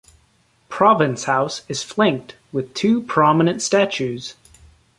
Province 0.67 1.25
House 1.25 1.61
is 1.69 1.83
flanked 1.83 2.35
with 2.51 2.73
two 2.73 3.03
prominent 3.03 3.61
statues. 3.61 4.33